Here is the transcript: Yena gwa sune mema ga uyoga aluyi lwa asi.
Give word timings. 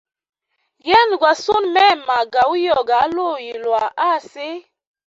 Yena 0.87 1.15
gwa 1.19 1.31
sune 1.43 1.67
mema 1.75 2.17
ga 2.33 2.41
uyoga 2.53 2.95
aluyi 3.05 3.51
lwa 3.63 3.83
asi. 4.11 4.49